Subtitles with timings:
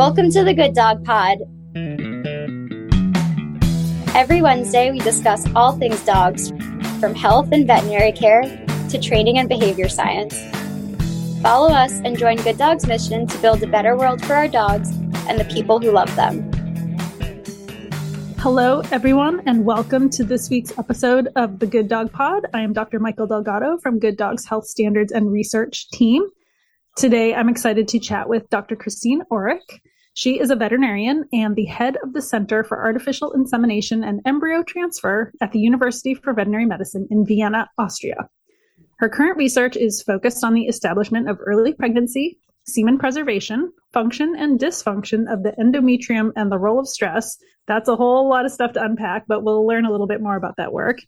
[0.00, 1.40] Welcome to the Good Dog Pod.
[4.16, 6.48] Every Wednesday, we discuss all things dogs,
[7.00, 8.40] from health and veterinary care
[8.88, 10.34] to training and behavior science.
[11.42, 14.88] Follow us and join Good Dog's mission to build a better world for our dogs
[15.28, 16.50] and the people who love them.
[18.38, 22.46] Hello, everyone, and welcome to this week's episode of the Good Dog Pod.
[22.54, 23.00] I am Dr.
[23.00, 26.22] Mikel Delgado from Good Dogs Health Standards and Research Team.
[26.96, 28.76] Today, I'm excited to chat with Dr.
[28.76, 29.82] Christine Aurich.
[30.14, 34.62] She is a veterinarian and the head of the Center for Artificial Insemination and Embryo
[34.62, 38.28] Transfer at the University for Veterinary Medicine in Vienna, Austria.
[38.98, 44.58] Her current research is focused on the establishment of early pregnancy, semen preservation, function and
[44.58, 47.38] dysfunction of the endometrium, and the role of stress.
[47.66, 50.36] That's a whole lot of stuff to unpack, but we'll learn a little bit more
[50.36, 50.98] about that work.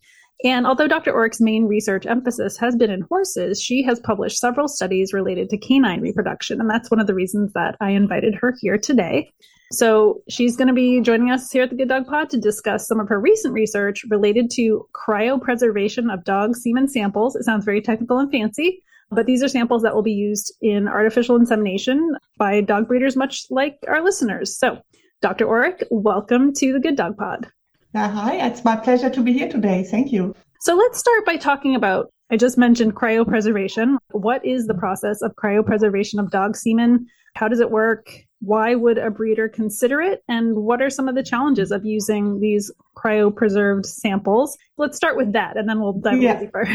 [0.45, 1.15] And although Dr.
[1.15, 5.59] Aurich's main research emphasis has been in horses, she has published several studies related to
[5.59, 6.61] canine reproduction.
[6.61, 9.33] And that's one of the reasons that I invited her here today.
[9.71, 12.87] So she's going to be joining us here at the Good Dog Pod to discuss
[12.87, 17.37] some of her recent research related to cryopreservation of dog semen samples.
[17.37, 20.89] It sounds very technical and fancy, but these are samples that will be used in
[20.89, 24.59] artificial insemination by dog breeders, much like our listeners.
[24.59, 24.83] So,
[25.23, 25.47] Dr.
[25.47, 27.49] Aurich, welcome to the Good Dog Pod.
[27.95, 29.85] Uh, hi, it's my pleasure to be here today.
[29.85, 30.35] Thank you.
[30.61, 33.99] So let's start by talking about I just mentioned cryopreservation.
[34.13, 37.07] What is the process of cryopreservation of dog semen?
[37.35, 38.07] How does it work?
[38.41, 40.23] Why would a breeder consider it?
[40.29, 44.57] And what are some of the challenges of using these cryopreserved samples?
[44.79, 46.41] Let's start with that and then we'll dive yeah.
[46.41, 46.67] deeper.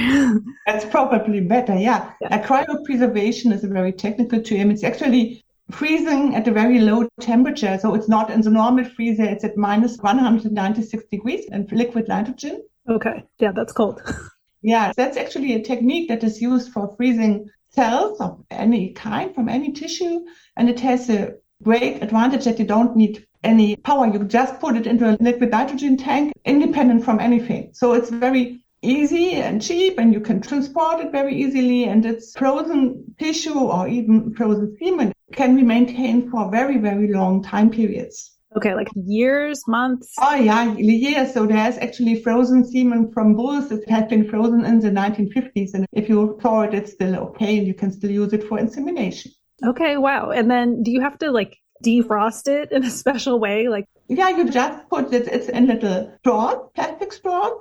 [0.68, 1.76] That's probably better.
[1.76, 2.12] Yeah.
[2.22, 2.45] yeah.
[2.45, 4.70] cryopreservation is a very technical term.
[4.70, 7.78] It's actually freezing at a very low temperature.
[7.80, 12.64] So it's not in the normal freezer, it's at minus 196 degrees and liquid nitrogen.
[12.90, 13.23] Okay.
[13.40, 14.02] Yeah, that's cold.
[14.62, 19.50] yeah, that's actually a technique that is used for freezing cells of any kind from
[19.50, 20.26] any tissue.
[20.56, 24.08] And it has a great advantage that you don't need any power.
[24.08, 27.72] You just put it into a liquid nitrogen tank independent from anything.
[27.73, 32.38] So it's very easy and cheap and you can transport it very easily and it's
[32.38, 38.38] frozen tissue or even frozen semen can be maintained for very, very long time periods.
[38.55, 40.14] Okay, like years, months?
[40.20, 41.33] Oh, yeah, years.
[41.33, 45.73] So there's actually frozen semen from bulls that has been frozen in the 1950s.
[45.73, 48.58] And if you thaw it, it's still okay and you can still use it for
[48.58, 49.32] insemination.
[49.65, 50.32] Okay, wow.
[50.32, 53.67] And then do you have to like defrost it in a special way?
[53.67, 57.52] Like, yeah, you just put it, it's in little straws, plastic straws.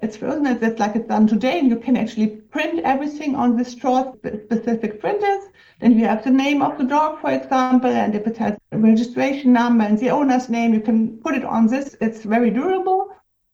[0.00, 0.46] It's frozen.
[0.46, 4.12] It's like it's done today, and you can actually print everything on the straw,
[4.44, 5.44] specific printers.
[5.80, 8.78] Then you have the name of the dog, for example, and if it has a
[8.78, 11.96] registration number and the owner's name, you can put it on this.
[12.00, 13.10] It's very durable.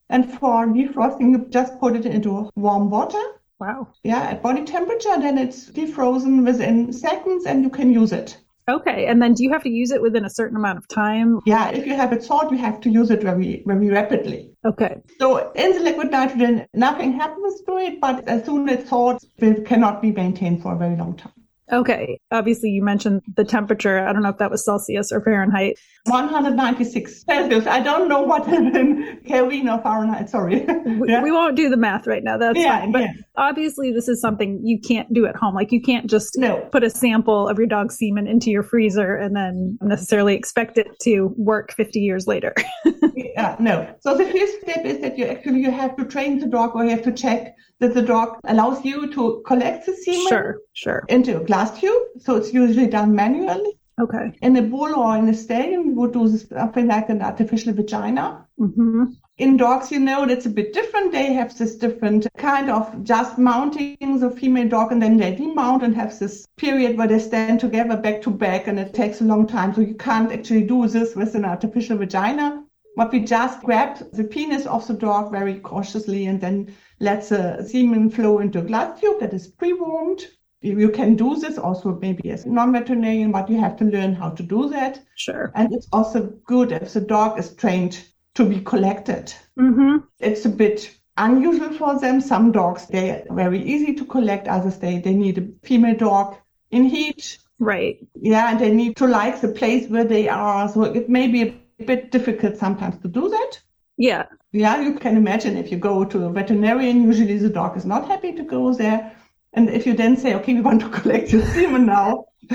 [0.09, 3.23] And for defrosting, you just put it into warm water.
[3.61, 3.89] Wow.
[4.03, 8.39] Yeah, at body temperature, then it's defrozen within seconds and you can use it.
[8.69, 9.07] Okay.
[9.07, 11.41] And then do you have to use it within a certain amount of time?
[11.45, 14.50] Yeah, if you have it thawed, you have to use it very, very rapidly.
[14.65, 15.01] Okay.
[15.19, 19.65] So in the liquid nitrogen, nothing happens to it, but as soon as thawed, it
[19.65, 21.33] cannot be maintained for a very long time.
[21.73, 22.21] Okay.
[22.31, 24.07] Obviously, you mentioned the temperature.
[24.07, 25.79] I don't know if that was Celsius or Fahrenheit.
[26.07, 27.67] 196 Celsius.
[27.67, 30.29] I don't know what Kelvin or Fahrenheit.
[30.31, 30.65] Sorry.
[31.07, 31.23] yeah.
[31.23, 32.37] we, won't do the math right now.
[32.37, 32.93] That's yeah, fine.
[32.93, 33.13] But yeah.
[33.37, 35.55] obviously, this is something you can't do at home.
[35.55, 36.61] Like, you can't just no.
[36.73, 40.89] put a sample of your dog's semen into your freezer and then necessarily expect it
[41.03, 42.55] to work 50 years later.
[43.15, 43.95] yeah, no.
[44.01, 46.85] So the first step is that you actually you have to train the dog or
[46.85, 51.05] you have to check that the dog allows you to collect the semen sure, sure.
[51.09, 52.03] into a glass tube.
[52.19, 53.81] So it's usually done manually.
[54.01, 54.33] Okay.
[54.41, 58.47] In a bull or in a stallion, we would do something like an artificial vagina.
[58.59, 59.05] Mm-hmm.
[59.37, 61.13] In dogs, you know, that's a bit different.
[61.13, 65.83] They have this different kind of just mounting the female dog and then they demount
[65.83, 69.25] and have this period where they stand together back to back and it takes a
[69.25, 69.75] long time.
[69.75, 72.65] So you can't actually do this with an artificial vagina.
[72.97, 77.67] But we just grab the penis of the dog very cautiously and then let the
[77.67, 80.27] semen flow into a glass tube that is pre-warmed.
[80.63, 84.43] You can do this also maybe as non-veterinarian, but you have to learn how to
[84.43, 85.01] do that.
[85.17, 85.51] Sure.
[85.55, 87.99] And it's also good if the dog is trained
[88.35, 89.33] to be collected.
[89.59, 90.05] Mm-hmm.
[90.19, 92.21] It's a bit unusual for them.
[92.21, 94.49] Some dogs, they are very easy to collect.
[94.49, 96.37] Others, they, they need a female dog
[96.71, 97.39] in heat.
[97.59, 97.99] Right.
[98.15, 100.69] Yeah, and they need to like the place where they are.
[100.69, 101.55] So it may be a
[101.85, 103.61] bit difficult sometimes to do that.
[103.97, 104.25] Yeah.
[104.53, 108.09] Yeah, you can imagine if you go to a veterinarian, usually the dog is not
[108.09, 109.15] happy to go there.
[109.53, 112.27] And if you then say, okay, we want to collect your semen now,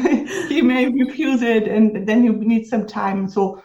[0.49, 3.29] he may refuse it and then you need some time.
[3.29, 3.61] So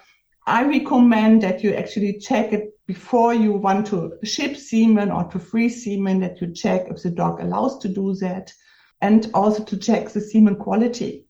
[0.46, 5.38] I recommend that you actually check it before you want to ship semen or to
[5.38, 8.52] freeze semen, that you check if the dog allows to do that
[9.00, 11.26] and also to check the semen quality.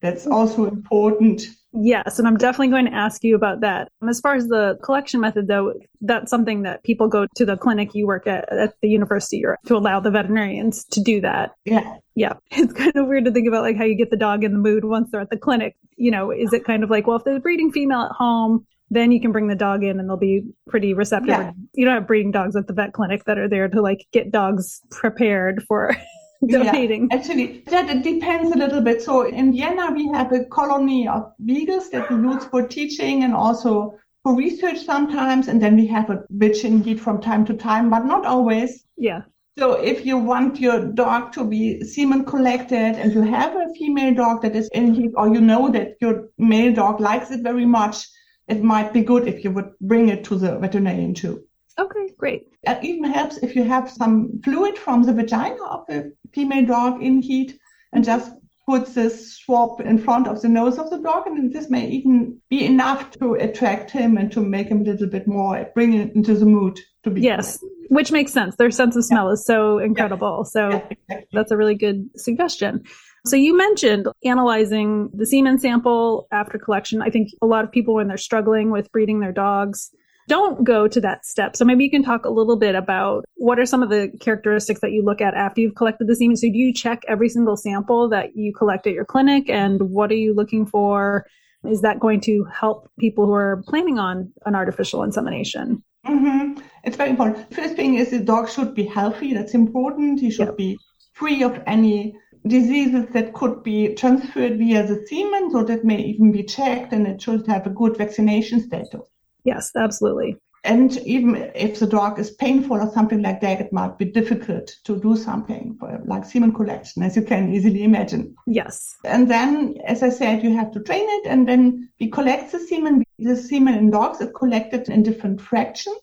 [0.00, 1.42] That's also important.
[1.78, 3.88] Yes, and I'm definitely going to ask you about that.
[4.00, 7.56] Um, as far as the collection method, though, that's something that people go to the
[7.56, 11.52] clinic you work at at the university or to allow the veterinarians to do that.
[11.64, 11.96] Yeah.
[12.14, 12.32] Yeah.
[12.50, 14.58] It's kind of weird to think about like how you get the dog in the
[14.58, 15.76] mood once they're at the clinic.
[15.96, 18.66] You know, is it kind of like, well, if there's a breeding female at home,
[18.90, 21.28] then you can bring the dog in and they'll be pretty receptive.
[21.28, 21.52] Yeah.
[21.74, 24.30] You don't have breeding dogs at the vet clinic that are there to like get
[24.30, 25.94] dogs prepared for
[26.48, 27.08] donating.
[27.10, 29.02] Yeah, actually, that it depends a little bit.
[29.02, 33.34] So in Vienna, we have a colony of beagles that we use for teaching and
[33.34, 35.48] also for research sometimes.
[35.48, 38.84] And then we have a bitch in heat from time to time, but not always.
[38.96, 39.22] Yeah.
[39.58, 44.14] So if you want your dog to be semen collected and you have a female
[44.14, 47.64] dog that is in heat or you know that your male dog likes it very
[47.64, 48.06] much,
[48.48, 51.45] it might be good if you would bring it to the veterinarian too.
[51.78, 52.48] Okay, great.
[52.62, 57.02] It even helps if you have some fluid from the vagina of the female dog
[57.02, 57.58] in heat
[57.92, 58.32] and just
[58.66, 61.26] put this swab in front of the nose of the dog.
[61.26, 65.06] And this may even be enough to attract him and to make him a little
[65.06, 67.20] bit more, bring it into the mood to be.
[67.20, 68.56] Yes, which makes sense.
[68.56, 70.44] Their sense of smell is so incredible.
[70.44, 71.28] So Yeah, exactly.
[71.32, 72.84] that's a really good suggestion.
[73.26, 77.02] So you mentioned analyzing the semen sample after collection.
[77.02, 79.90] I think a lot of people, when they're struggling with breeding their dogs,
[80.28, 81.56] don't go to that step.
[81.56, 84.80] So maybe you can talk a little bit about what are some of the characteristics
[84.80, 86.36] that you look at after you've collected the semen.
[86.36, 90.10] So do you check every single sample that you collect at your clinic and what
[90.10, 91.26] are you looking for?
[91.68, 95.82] Is that going to help people who are planning on an artificial insemination?
[96.04, 97.52] hmm It's very important.
[97.52, 99.34] First thing is the dog should be healthy.
[99.34, 100.20] That's important.
[100.20, 100.56] He should Yep.
[100.56, 100.78] be
[101.14, 105.50] free of any diseases that could be transferred via the semen.
[105.50, 109.08] So that may even be checked and it should have a good vaccination status.
[109.46, 110.36] Yes, absolutely.
[110.64, 114.66] And even if the dog is painful or something like that, it might be difficult
[114.82, 118.34] to do something for, like semen collection, as you can easily imagine.
[118.48, 118.96] Yes.
[119.04, 121.26] And then, as I said, you have to train it.
[121.28, 123.04] And then we collect the semen.
[123.18, 125.98] The semen in dogs is collected in different fractions.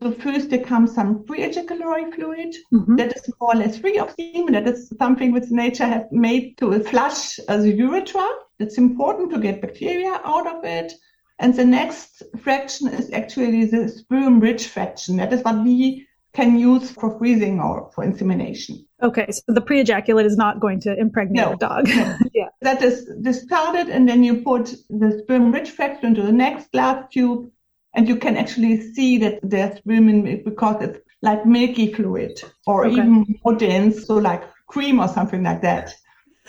[0.00, 2.96] So first there comes some pre-ejaculatory fluid Mhm.
[2.98, 4.54] that is more or less free of semen.
[4.54, 8.26] That is something which nature has made to flush uh, the urethra.
[8.58, 10.92] It's important to get bacteria out of it.
[11.38, 15.16] And the next fraction is actually the sperm-rich fraction.
[15.16, 18.84] That is what we can use for freezing or for insemination.
[19.02, 21.88] Okay, so the pre-ejaculate is not going to impregnate No, a dog.
[21.88, 22.16] no.
[22.34, 22.48] yeah.
[22.62, 27.04] that is discarded and then you put the sperm rich fraction into the next glass
[27.12, 27.50] tube
[27.94, 32.40] and you can actually see that there's sperm in it because it's like milky fluid
[32.66, 32.92] or Okay.
[32.96, 35.94] even more dense, so like cream or something like that.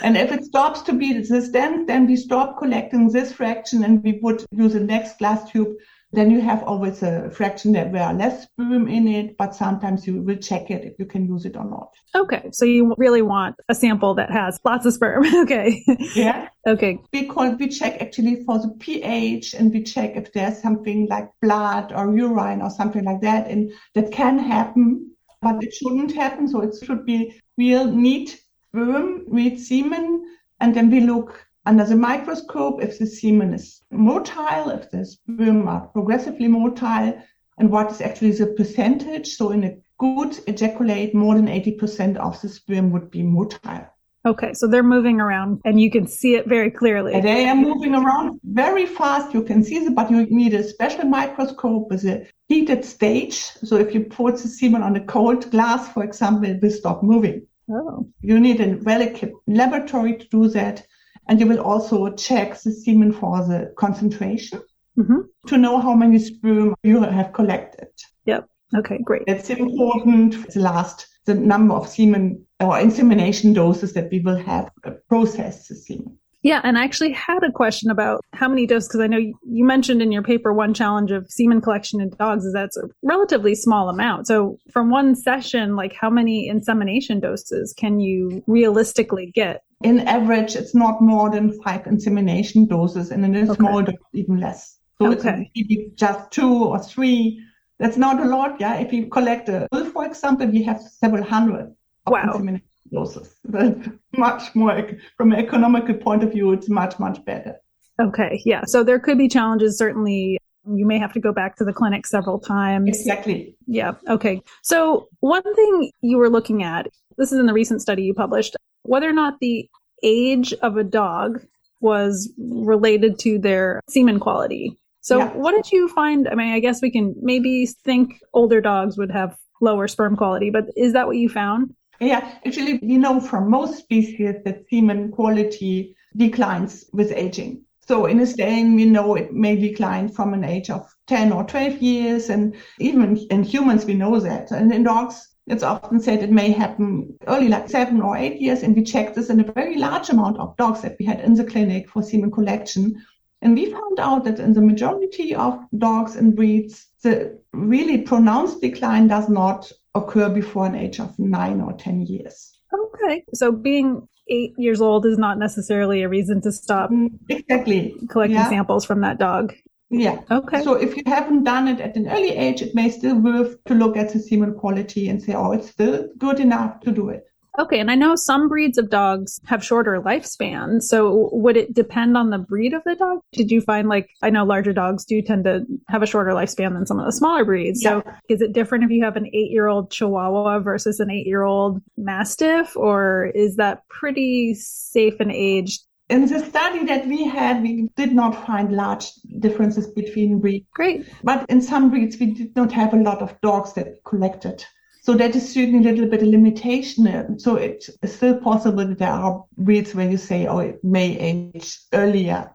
[0.01, 4.03] And if it stops to be this dense, then we stop collecting this fraction and
[4.03, 5.75] we would use the next glass tube.
[6.11, 10.23] Then you have always a fraction that where less sperm in it, but sometimes you
[10.23, 11.91] will check it if you can use it or not.
[12.15, 15.23] Okay, so you really want a sample that has lots of sperm.
[15.43, 15.83] okay.
[16.15, 16.47] Yeah.
[16.65, 16.99] okay.
[17.11, 21.93] because we check actually for the pH and we check if there's something like blood
[21.93, 23.47] or urine or something like that.
[23.47, 25.11] And that can happen,
[25.43, 26.47] but it shouldn't happen.
[26.47, 30.25] So it should be real neat sperm, neat semen.
[30.59, 35.67] And then we look under the microscope if the semen is motile, if the sperm
[35.67, 37.21] are progressively motile,
[37.57, 39.35] and what is actually the percentage.
[39.35, 43.89] So in a good ejaculate, more than 80% of the sperm would be motile.
[44.25, 47.13] Okay, so they're moving around and you can see it very clearly.
[47.13, 49.33] And They are moving around very fast.
[49.33, 53.39] You can see them, but you need a special microscope with a heated stage.
[53.63, 57.01] So if you put the semen on a cold glass, for example, it will stop
[57.01, 57.47] moving.
[57.69, 60.85] Oh, You need a well-equipped laboratory to do that.
[61.27, 64.61] And you will also check the semen for the concentration
[64.95, 67.87] hmm to know how many sperm you have collected.
[68.25, 68.49] Yep.
[68.77, 69.23] Okay, great.
[69.25, 74.35] It's important for the last, the number of semen or insemination doses that we will
[74.35, 76.18] have uh, processed the semen.
[76.41, 79.65] Yeah, and I actually had a question about how many doses, because I know you
[79.65, 83.55] mentioned in your paper one challenge of semen collection in dogs is that's a relatively
[83.55, 84.27] small amount.
[84.27, 89.61] So from one session, like how many insemination doses can you realistically get?
[89.81, 93.53] in average, it's not more than five insemination doses, and in a Okay.
[93.53, 94.77] small dose, even less.
[95.01, 95.49] So it's Okay.
[95.55, 97.39] maybe just two or three.
[97.79, 98.59] That's not a lot.
[98.59, 98.75] Yeah.
[98.75, 101.67] If you collect a bull, for example, we have several hundred
[102.07, 102.23] of Wow.
[102.25, 103.35] insemination doses.
[103.45, 107.55] That's much more, from an economical point of view, it's much, much better.
[108.01, 108.63] Okay, yeah.
[108.65, 109.77] So there could be challenges.
[109.77, 112.87] Certainly, you may have to go back to the clinic several times.
[112.87, 113.55] Exactly.
[113.67, 113.93] Yeah.
[114.07, 114.41] Okay.
[114.63, 118.55] So one thing you were looking at, this is in the recent study you published,
[118.83, 119.69] whether or not the
[120.03, 121.41] age of a dog
[121.81, 124.77] was related to their semen quality.
[125.01, 125.29] So Yeah.
[125.33, 126.27] what did you find?
[126.27, 130.49] I mean, I guess we can maybe think older dogs would have lower sperm quality,
[130.51, 131.73] but is that what you found?
[131.99, 137.63] Yeah, actually, we know from most species that semen quality declines with aging.
[137.89, 141.43] So in a stain, we know it may decline from an age of 10 or
[141.43, 142.29] 12 years.
[142.29, 144.51] And even in humans, we know that.
[144.51, 148.61] And in dogs, it's often said it may happen early, like seven or eight years.
[148.61, 151.33] And we checked this in a very large amount of dogs that we had in
[151.33, 153.03] the clinic for semen collection.
[153.41, 158.61] And we found out that in the majority of dogs and breeds, the really pronounced
[158.61, 162.59] decline does not occur before an age of nine or 10 years.
[162.73, 163.23] Okay.
[163.33, 168.37] So being eight years old is not necessarily a reason to stop mm, exactly collecting
[168.37, 168.49] yeah.
[168.49, 169.53] samples from that dog.
[169.89, 170.19] Yeah.
[170.29, 170.63] Okay.
[170.63, 173.73] So if you haven't done it at an early age, it may still worth to
[173.73, 177.23] look at the semen quality and say, oh, it's still good enough to do it.
[177.57, 180.83] Okay, and I know some breeds of dogs have shorter lifespans.
[180.83, 183.19] So would it depend on the breed of the dog?
[183.33, 186.73] Did you find like I know larger dogs do tend to have a shorter lifespan
[186.73, 187.83] than some of the smaller breeds.
[187.83, 188.01] Yeah.
[188.01, 193.31] So is it different if you have an 8-year-old chihuahua versus an 8-year-old mastiff or
[193.33, 195.79] is that pretty safe in age?
[196.09, 200.65] In the study that we had, we did not find large differences between breeds.
[200.73, 201.07] Great.
[201.23, 204.65] But in some breeds, we did not have a lot of dogs that collected.
[205.09, 207.07] So that is certainly a little bit a limitation.
[207.07, 211.17] Uh, so it's still possible that there are breeds where you say, oh, it may
[211.17, 212.51] age earlier.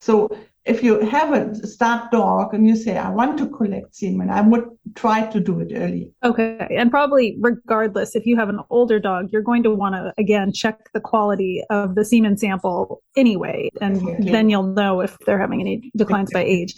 [0.00, 0.28] So
[0.64, 4.40] if you have a start dog and you say, I want to collect semen, I
[4.40, 4.64] would
[4.96, 6.12] try to do it early.
[6.24, 6.66] Okay.
[6.76, 10.52] And probably regardless, if you have an older dog, you're going to want to, again,
[10.52, 13.70] check the quality of the semen sample anyway.
[13.80, 14.32] And exactly.
[14.32, 16.52] then you'll know if they're having any declines exactly.
[16.52, 16.74] by age.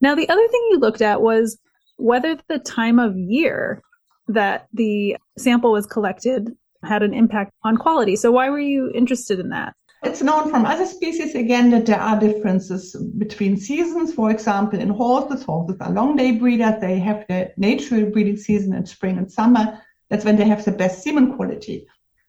[0.00, 1.56] Now, the other thing you looked at was
[1.98, 3.80] whether the time of year
[4.28, 6.50] that the sample was collected
[6.82, 8.16] had an impact on quality.
[8.16, 9.74] So why were you interested in that?
[10.02, 14.12] It's known from other species again that there are differences between seasons.
[14.12, 16.80] For example, in horses, horses are long day breeders.
[16.80, 19.80] They have the natural breeding season in spring and summer.
[20.08, 21.86] That's when they have the best semen quality.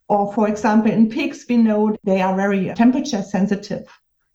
[0.10, 3.86] Or for example, in pigs, we know they are very temperature sensitive.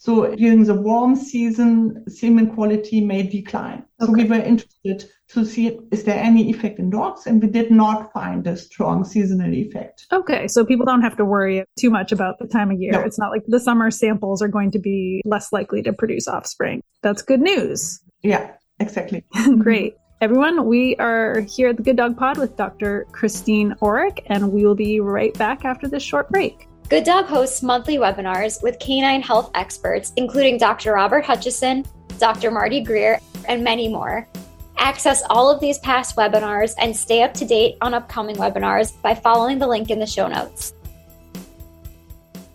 [0.02, 3.84] So during the warm season, semen quality may decline.
[4.00, 4.06] Okay.
[4.06, 7.70] So we were interested to see is there any effect in dogs, and we did
[7.70, 10.06] not find a strong seasonal effect.
[10.10, 12.90] Okay, so people don't have to worry too much about the time of year.
[12.90, 13.00] No.
[13.02, 16.82] It's not like the summer samples are going to be less likely to produce offspring.
[17.02, 18.00] That's good news.
[18.24, 19.24] Yeah, exactly.
[19.58, 19.94] Great.
[20.20, 23.06] Everyone, we are here at the Good Dog Pod with Dr.
[23.12, 26.66] Christine Aurich, and we will be right back after this short break.
[26.92, 30.92] Good Dog hosts monthly webinars with canine health experts, including Dr.
[30.92, 31.86] Robert Hutchison,
[32.18, 32.50] Dr.
[32.50, 33.18] Marty Greer,
[33.48, 34.28] and many more.
[34.76, 39.14] Access all of these past webinars and stay up to date on upcoming webinars by
[39.14, 40.74] following the link in the show notes.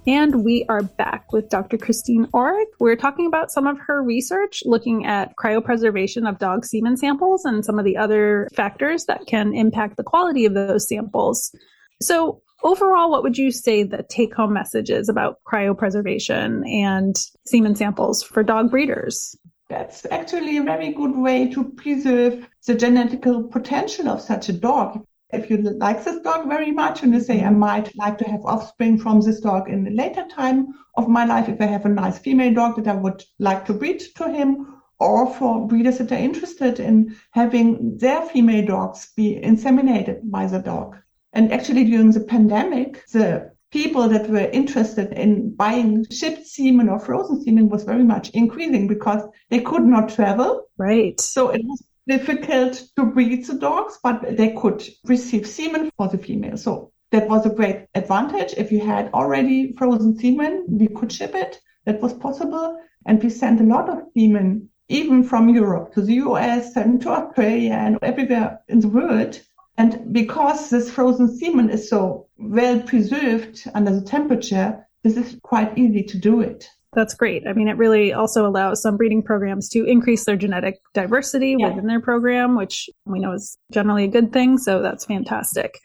[0.06, 1.80] And we are back with Dr.
[1.80, 2.68] Christine Aurich.
[2.80, 7.66] We're talking about some of her research looking at cryopreservation of dog semen samples and
[7.66, 11.56] some of the other factors that can impact the quality of those samples.
[12.04, 17.76] So, overall, what would you say the take home message is about cryopreservation and semen
[17.76, 19.38] samples for dog breeders?
[19.70, 25.06] That's actually a very good way to preserve the genetical potential of such a dog.
[25.34, 28.46] If you like this dog very much and you say, I might like to have
[28.46, 31.90] offspring from this dog in a later time of my life, if I have a
[31.90, 36.12] nice female dog that I would like to breed to him, or for breeders that
[36.12, 40.98] are interested in having their female dogs be inseminated by the dog.
[41.38, 47.00] And actually, during the pandemic, the people that were interested in buying shipped semen or
[47.00, 50.64] frozen semen was very much increasing because they could not travel.
[50.80, 51.22] Right.
[51.22, 56.18] So it was difficult to breed the dogs, but they could receive semen for the
[56.18, 56.58] female.
[56.58, 58.56] So that was a great advantage.
[58.58, 61.62] If you had already frozen semen, we could ship it.
[61.86, 62.82] That was possible.
[63.06, 67.10] And we sent a lot of semen, even from Europe to the US and to
[67.10, 69.40] Australia and everywhere in the world
[69.78, 75.78] and because this frozen semen is so well preserved under the temperature, this is quite
[75.78, 76.68] easy to do it.
[76.94, 77.44] That's great.
[77.48, 81.70] I mean, it really also allows some breeding programs to increase their genetic diversity yeah.
[81.70, 84.58] within their program, which we know is generally a good thing.
[84.58, 85.80] So that's fantastic.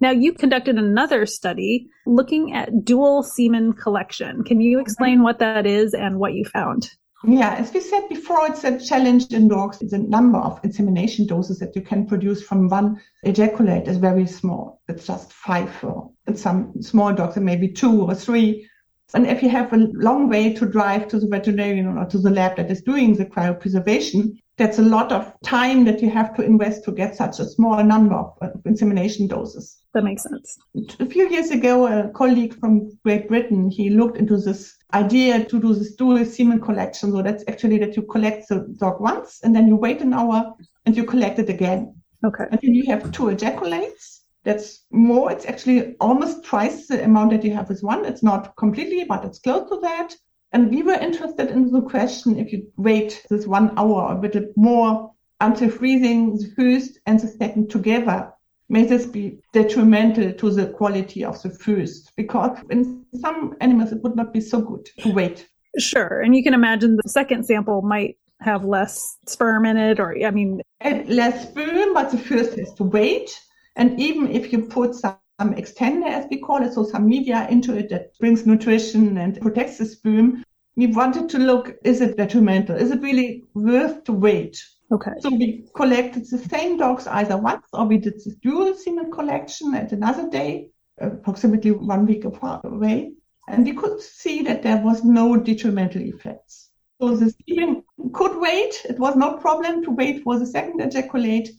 [0.00, 4.44] Now, you conducted another study looking at dual semen collection.
[4.44, 6.90] Can you explain what that is and what you found?
[7.24, 9.78] Yeah, as we said before, it's a challenge in dogs.
[9.78, 14.80] The number of insemination doses that you can produce from one ejaculate is very small.
[14.88, 18.68] It's just five, or some small dogs, it may be two or three.
[19.14, 22.30] And if you have a long way to drive to the veterinarian or to the
[22.30, 26.42] lab that is doing the cryopreservation, that's a lot of time that you have to
[26.42, 29.78] invest to get such a small number of uh, insemination doses.
[29.94, 30.58] That makes sense.
[30.98, 35.60] A few years ago, a colleague from Great Britain, he looked into this idea to
[35.60, 37.12] do this dual semen collection.
[37.12, 40.52] So that's actually that you collect the dog once and then you wait an hour
[40.84, 41.94] and you collect it again.
[42.24, 42.44] Okay.
[42.50, 47.44] And then you have two ejaculates That's more, it's actually almost twice the amount that
[47.44, 48.04] you have with one.
[48.04, 50.14] It's not completely, but it's close to that.
[50.52, 54.16] And we were interested in the question if you wait this one hour or a
[54.16, 58.32] bit more until freezing the first and the second together,
[58.68, 62.12] may this be detrimental to the quality of the first?
[62.16, 65.46] Because in some animals, it would not be so good to wait.
[65.78, 66.22] Sure.
[66.22, 70.30] And you can imagine the second sample might have less sperm in it, or I
[70.30, 73.38] mean, and less sperm, but the first has to wait.
[73.76, 77.76] And even if you put some extender, as we call it, so some media into
[77.76, 80.44] it that brings nutrition and protects the sperm,
[80.76, 82.76] we wanted to look, is it detrimental?
[82.76, 84.62] Is it really worth to wait?
[84.90, 85.12] Okay.
[85.20, 89.74] So we collected the same dogs either once or we did this dual semen collection
[89.74, 93.12] at another day, approximately one week apart away.
[93.48, 96.70] And we could see that there was no detrimental effects.
[97.00, 98.84] So the semen could wait.
[98.88, 101.50] It was no problem to wait for the second ejaculate,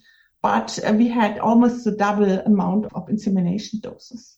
[0.42, 4.38] but uh, we had almost the double amount of insemination doses.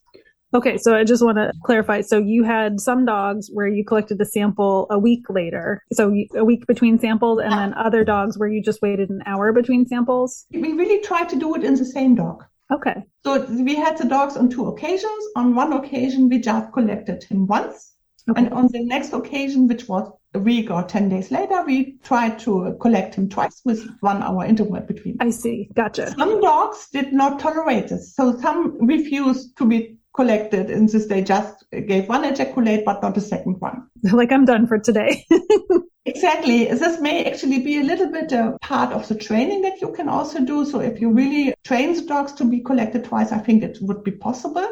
[0.53, 2.01] Okay, so I just want to clarify.
[2.01, 6.43] So you had some dogs where you collected the sample a week later, so a
[6.43, 10.45] week between samples, and then other dogs where you just waited an hour between samples?
[10.51, 12.43] We really tried to do it in the same dog.
[12.73, 13.03] Okay.
[13.23, 15.23] So we had the dogs on two occasions.
[15.37, 17.93] On one occasion, we just collected him once.
[18.29, 18.39] Okay.
[18.39, 22.39] And on the next occasion, which was a week or 10 days later, we tried
[22.39, 25.17] to collect him twice with one hour interval between.
[25.19, 25.69] I see.
[25.75, 26.11] Gotcha.
[26.11, 28.15] Some dogs did not tolerate this.
[28.15, 33.15] So some refused to be collected and this they just gave one ejaculate but not
[33.15, 35.25] a second one like i'm done for today
[36.05, 39.89] exactly this may actually be a little bit a part of the training that you
[39.93, 43.37] can also do so if you really train the dogs to be collected twice i
[43.37, 44.67] think it would be possible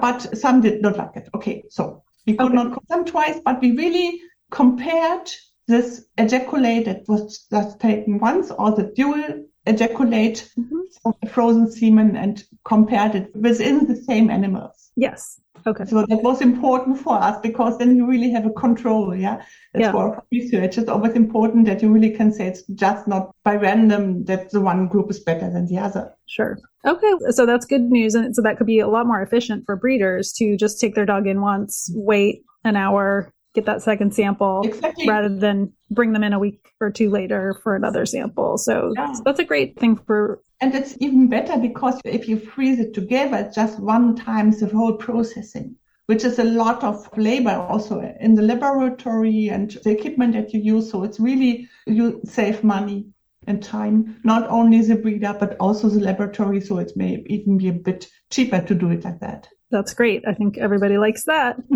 [0.00, 2.54] but some did not like it okay so we could okay.
[2.54, 5.30] not collect them twice but we really compared
[5.66, 11.28] this ejaculate that was just taken once or the dual ejaculate mm-hmm.
[11.28, 14.90] frozen semen and compared it within the same animals.
[14.96, 15.40] Yes.
[15.66, 15.84] Okay.
[15.86, 19.14] So that was important for us because then you really have a control.
[19.14, 19.42] Yeah.
[19.72, 19.92] That's yeah.
[19.92, 20.76] for research.
[20.76, 24.60] It's always important that you really can say it's just not by random that the
[24.60, 26.14] one group is better than the other.
[26.26, 26.58] Sure.
[26.84, 27.12] Okay.
[27.30, 28.14] So that's good news.
[28.14, 31.06] And so that could be a lot more efficient for breeders to just take their
[31.06, 35.08] dog in once, wait an hour, get that second sample exactly.
[35.08, 38.58] rather than bring them in a week or two later for another sample.
[38.58, 39.14] So yeah.
[39.24, 40.40] that's a great thing for.
[40.60, 44.66] And it's even better because if you freeze it together, it's just one time the
[44.66, 50.34] whole processing, which is a lot of labor also in the laboratory and the equipment
[50.34, 50.90] that you use.
[50.90, 53.06] So it's really, you save money
[53.46, 56.60] and time, not only the breeder, but also the laboratory.
[56.60, 59.48] So it may even be a bit cheaper to do it like that.
[59.70, 60.24] That's great.
[60.26, 61.56] I think everybody likes that.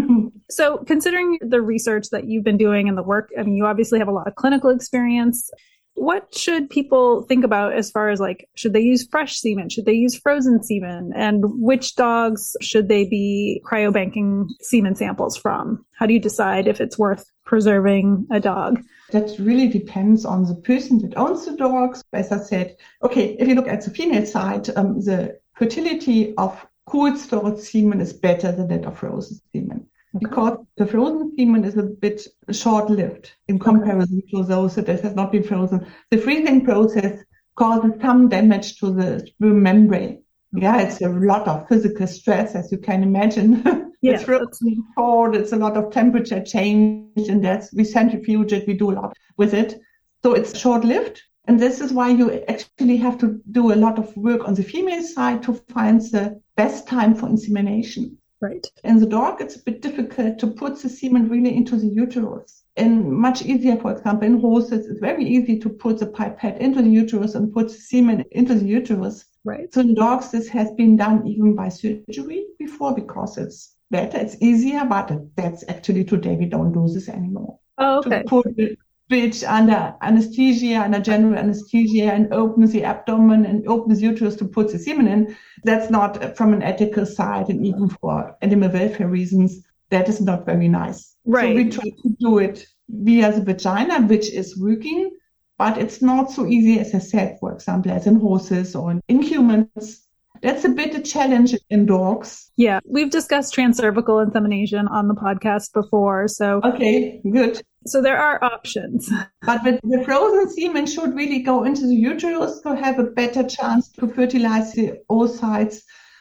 [0.51, 3.99] so, considering the research that you've been doing and the work, I mean, you obviously
[3.99, 5.51] have a lot of clinical experience.
[5.95, 9.69] What should people think about as far as like, should they use fresh semen?
[9.69, 11.13] Should they use frozen semen?
[11.15, 15.85] And which dogs should they be cryobanking semen samples from?
[15.97, 18.81] How do you decide if it's worth preserving a dog?
[19.11, 22.03] That really depends on the person that owns the dogs.
[22.13, 26.65] As I said, okay, if you look at the female side, um, the fertility of
[26.87, 29.89] cold stored semen is better than that of frozen semen.
[30.19, 35.15] Because the frozen semen is a bit short lived in comparison to those that has
[35.15, 35.87] not been frozen.
[36.11, 37.23] The freezing process
[37.57, 40.23] causes some damage to the sperm membrane.
[40.53, 43.63] Yeah, it's a lot of physical stress, as you can imagine.
[44.01, 48.69] Yeah, it's frozen cold, it's a lot of temperature change, and that's we centrifuge it,
[48.69, 49.81] we do a lot with it.
[50.23, 51.21] So it's short lived.
[51.49, 54.63] And this is why you actually have to do a lot of work on the
[54.63, 58.19] female side to find the best time for insemination.
[58.41, 58.67] Right.
[58.85, 62.63] In the dog, it's a bit difficult to put the semen really into the uterus.
[62.77, 66.81] And much easier, for example, in horses, it's very easy to put the pipette into
[66.81, 69.25] the uterus and put the semen into the uterus.
[69.45, 69.73] Right.
[69.75, 74.37] So in dogs, this has been done even by surgery before because it's better, it's
[74.41, 77.59] easier, but that's actually today we don't do this anymore.
[77.79, 78.23] Oh, okay.
[78.23, 78.79] To put
[79.11, 84.71] bitch under anesthesia, under general anesthesia, and opens the abdomen and opens uterus to put
[84.71, 85.37] the semen in.
[85.65, 90.21] That's not uh, from an ethical side, and even for animal welfare reasons, that is
[90.21, 91.17] not very nice.
[91.25, 91.51] Right.
[91.51, 95.11] So we try to do it via the vagina, which is working,
[95.57, 99.23] but it's not so easy as I said, for example, as in horses or in
[99.23, 100.08] humans.
[100.43, 102.51] That's a bit a challenge in dogs.
[102.57, 106.29] Yeah, we've discussed transcervical insemination on the podcast before.
[106.29, 107.63] So, okay, good.
[107.87, 109.11] So there are options.
[109.43, 113.43] But the, the frozen semen should really go into the uterus to have a better
[113.43, 115.81] chance to fertilize the oocytes.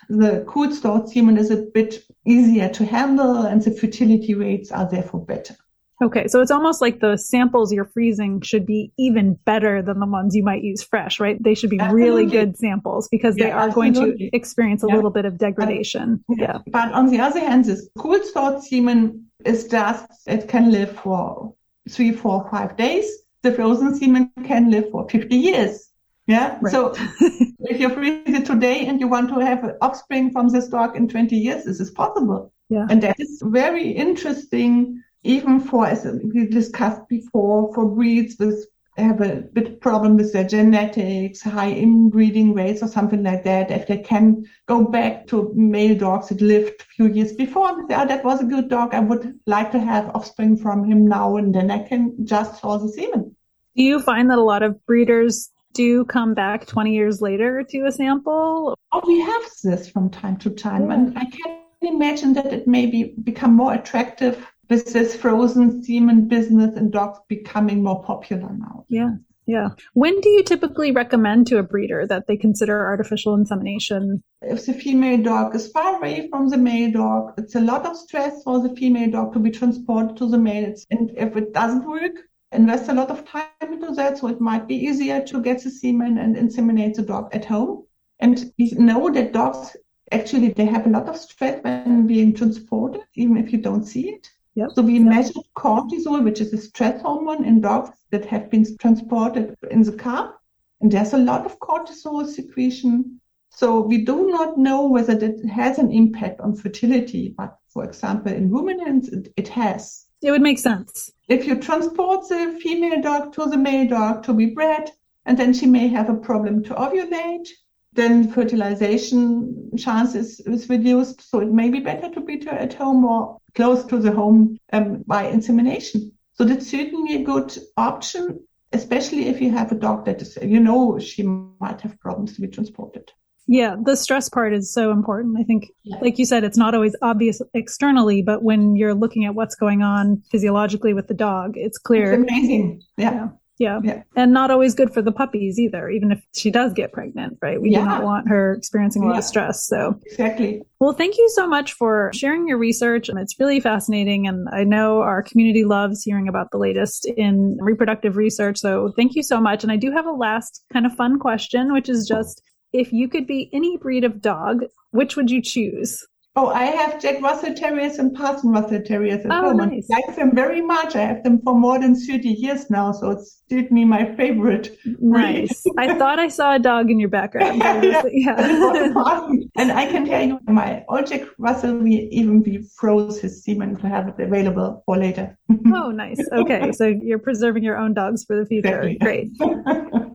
[0.09, 4.89] The cool stored semen is a bit easier to handle and the fertility rates are
[4.89, 5.55] therefore better.
[6.01, 10.05] Okay, so it's almost like the samples you're freezing should be even better than the
[10.05, 11.41] ones you might use fresh, right?
[11.41, 12.07] They should be Absolutely.
[12.09, 14.95] really good samples because they Yeah, are going to experience a Yeah.
[14.95, 16.23] little bit of degradation.
[16.29, 16.59] Yeah.
[16.67, 21.53] But on the other hand, this cool stored semen is just, it can live for
[21.89, 23.09] three, four, five days.
[23.41, 25.89] The frozen semen can live for 50 years.
[26.27, 26.59] Yeah.
[26.61, 26.71] Right.
[26.71, 26.93] So
[27.61, 30.95] if you freeze it today and you want to have an offspring from this dog
[30.95, 32.53] in 20 years, this is possible.
[32.69, 32.85] Yeah.
[32.89, 38.65] And that is very interesting, even for, as we discussed before, for breeds with
[38.97, 43.69] have a bit problem with their genetics, high inbreeding rates or something like that.
[43.71, 47.89] If they can go back to male dogs that lived a few years before, and
[47.89, 48.93] say, oh, that was a good dog.
[48.93, 52.81] I would like to have offspring from him now, and then I can just source
[52.81, 53.35] the semen.
[53.75, 57.85] Do you find that a lot of breeders do come back 20 years later to
[57.85, 58.75] a sample?
[58.91, 62.87] Oh, we have this from time to time, and I can imagine that it may
[62.87, 68.85] be become more attractive with this frozen semen business and dogs becoming more popular now.
[68.89, 69.15] Yeah.
[69.45, 69.69] Yeah.
[69.93, 74.21] When do you typically recommend to a breeder that they consider artificial insemination?
[74.41, 77.95] If the female dog is far away from the male dog, it's a lot of
[77.95, 80.65] stress for the female dog to be transported to the male.
[80.65, 82.11] It's, and if it doesn't work,
[82.51, 84.17] invest a lot of time into that.
[84.17, 87.85] So it might be easier to get the semen and inseminate the dog at home.
[88.19, 89.77] And we know that dogs
[90.11, 94.09] actually they have a lot of stress when being transported, even if you don't see
[94.09, 94.29] it.
[94.57, 94.71] Yep.
[94.73, 99.55] So we measured cortisol, which is a stress hormone in dogs that have been transported
[99.69, 100.33] in the car.
[100.81, 103.21] And there's a lot of cortisol secretion.
[103.51, 107.35] So we do not know whether that has an impact on fertility.
[107.37, 110.07] But for example, in ruminants, it, it has.
[110.23, 111.11] It would make sense.
[111.27, 114.89] If you transport the female dog to the male dog to be bred,
[115.27, 117.47] and then she may have a problem to ovulate,
[117.97, 121.21] then fertilization chances is reduced.
[121.29, 124.57] So it may be better to be to, at home or close to the home
[124.71, 126.11] um, by insemination.
[126.35, 128.39] So that's certainly a good option,
[128.71, 132.41] especially if you have a dog that is, you know, she might have problems to
[132.41, 133.11] be transported.
[133.49, 135.37] Yeah, the stress part is so important.
[135.39, 135.97] I think, Yeah.
[136.01, 139.81] like you said, it's not always obvious externally, but when you're looking at what's going
[139.83, 142.13] on physiologically with the dog, it's It's clear.
[142.13, 142.81] amazing.
[142.97, 143.11] Yeah.
[143.13, 143.27] Yeah.
[143.59, 143.79] Yeah.
[144.15, 147.59] And not always good for the puppies either, even if she does get pregnant, right?
[147.59, 149.17] We do not want her experiencing a lot Yeah.
[149.19, 149.65] of stress.
[149.67, 150.61] So, Exactly.
[150.79, 153.09] well, thank you so much for sharing your research.
[153.09, 154.27] And it's really fascinating.
[154.27, 158.57] And I know our community loves hearing about the latest in reproductive research.
[158.59, 159.63] So thank you so much.
[159.63, 162.41] And I do have a last kind of fun question, which is just
[162.73, 166.05] if you could be any breed of dog, which would you choose?
[166.39, 169.59] Oh, I have Jack Russell Terriers and Parson Russell Terriers at Oh, home.
[169.59, 169.87] and nice.
[169.91, 170.95] I like them very much.
[170.95, 174.77] I have them for more than 30 years now, so it's certainly my favorite.
[174.99, 175.63] Nice.
[175.79, 177.57] I thought I saw a dog in your background.
[177.57, 178.03] Yeah.
[178.11, 179.29] yeah.
[179.55, 183.75] and I can tell you, my old Jack Russell, we even we froze his semen
[183.77, 185.36] to have it available for later.
[185.73, 186.19] Oh, nice.
[186.31, 186.71] Okay.
[186.71, 188.93] So you're preserving your own dogs for the future.
[188.99, 189.31] Great.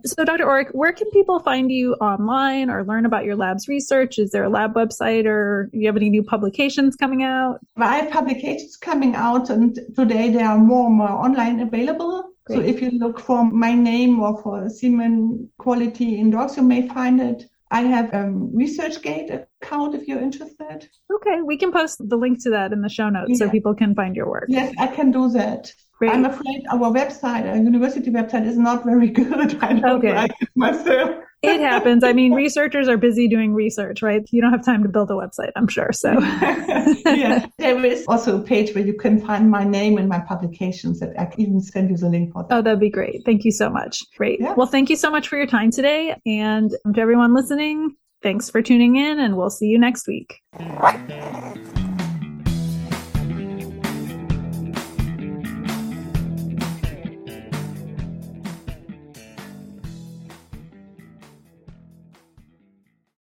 [0.05, 0.45] So, Dr.
[0.47, 4.19] Aurich, where can people find you online or learn about your lab's research?
[4.19, 7.61] Is there a lab website or do you have any new publications coming out?
[7.77, 12.31] I have publications coming out, and today there are more and more online available.
[12.49, 16.89] So if you look for my name or for semen quality in dogs, you may
[16.89, 17.45] find it.
[17.73, 18.25] I have a
[18.61, 20.89] ResearchGate account if you're interested.
[21.13, 21.41] Okay.
[21.43, 24.15] We can post the link to that in the show notes so people can find
[24.15, 24.45] your work.
[24.49, 25.73] Yes, I can do that.
[26.03, 26.15] Great.
[26.15, 29.33] I'm afraid our website, our university website, is not very good.
[29.63, 30.13] I don't Okay.
[30.15, 31.15] like it myself.
[31.45, 32.03] It happens.
[32.03, 34.23] I mean, researchers are busy doing research, right?
[34.33, 35.91] You don't have time to build a website, I'm sure.
[35.93, 36.11] So,
[37.07, 40.99] yeah, there is also a page where you can find my name and my publications.
[40.99, 42.53] That I can even send you the link for that.
[42.57, 43.23] oh, that'd be great.
[43.25, 44.03] Thank you so much.
[44.17, 44.41] Great.
[44.41, 44.55] Yeah.
[44.55, 46.17] Well, thank you so much for your time today.
[46.27, 50.41] And to everyone listening, thanks for tuning in, and we'll see you next week.